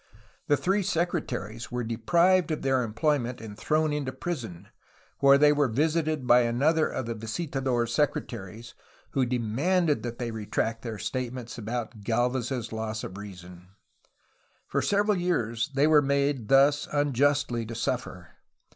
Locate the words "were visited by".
5.53-6.39